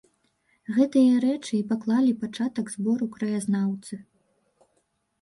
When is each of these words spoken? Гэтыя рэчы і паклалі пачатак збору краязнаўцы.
Гэтыя 0.77 1.19
рэчы 1.25 1.53
і 1.59 1.61
паклалі 1.73 2.17
пачатак 2.23 2.75
збору 2.79 3.13
краязнаўцы. 3.19 4.03